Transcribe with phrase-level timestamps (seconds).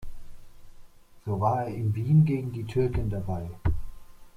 [1.23, 3.47] So war er in Wien gegen die Türken dabei.